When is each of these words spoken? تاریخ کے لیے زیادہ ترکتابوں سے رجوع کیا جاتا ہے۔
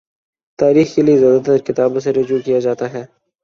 تاریخ 0.59 0.95
کے 0.95 1.01
لیے 1.01 1.17
زیادہ 1.17 1.41
ترکتابوں 1.45 1.99
سے 1.99 2.13
رجوع 2.13 2.39
کیا 2.45 2.59
جاتا 2.59 2.93
ہے۔ 2.93 3.05